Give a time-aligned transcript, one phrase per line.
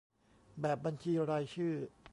[0.61, 1.75] แบบบัญชีรายชื่อ